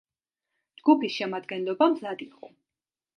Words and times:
ჯგუფის 0.79 1.17
შემადგენლობა 1.17 1.89
მზად 1.93 2.25
იყო. 2.27 2.51